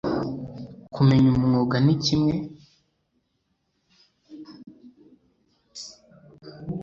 Kumenya 0.93 1.27
umwuga 1.37 1.75
ni 1.85 1.95
kimwe 2.03 2.33